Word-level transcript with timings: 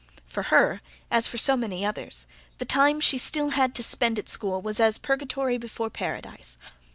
For 0.25 0.41
her, 0.49 0.81
as 1.11 1.27
for 1.27 1.37
so 1.37 1.55
many 1.55 1.85
others, 1.85 2.25
the 2.57 2.65
time 2.65 2.99
she 2.99 3.17
had 3.17 3.21
still 3.21 3.51
to 3.51 3.83
spend 3.83 4.17
at 4.17 4.29
school 4.29 4.59
was 4.59 4.79
as 4.79 4.97
purgatory 4.97 5.59
before 5.59 5.91
paradise. 5.91 6.57